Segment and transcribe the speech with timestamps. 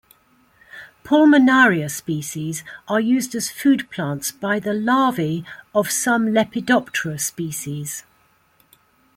[1.03, 8.03] "Pulmonaria" species are used as food plants by the larvae of some Lepidoptera species.